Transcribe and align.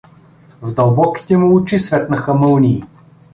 В 0.61 0.73
дълбоките 0.73 1.37
му 1.37 1.55
очи 1.55 1.79
светнаха 1.79 2.33
мълнии. 2.33 2.83